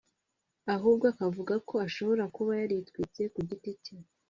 [0.75, 3.95] ahubwo akavuga ko ashobora kuba yaritwitse ku giti cye